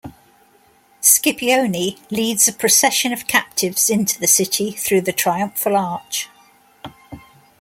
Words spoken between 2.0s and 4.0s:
leads a procession of captives